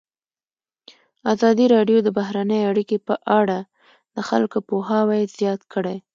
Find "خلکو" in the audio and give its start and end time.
4.29-4.57